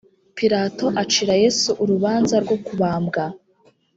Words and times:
pilato 0.37 0.85
acira 1.01 1.33
yesu 1.43 1.69
urubanza 1.83 2.35
rwo 2.43 2.57
kubambwa 2.65 3.23